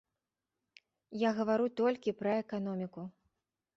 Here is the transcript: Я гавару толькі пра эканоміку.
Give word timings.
Я 1.27 1.33
гавару 1.39 1.67
толькі 1.81 2.17
пра 2.23 2.31
эканоміку. 2.45 3.01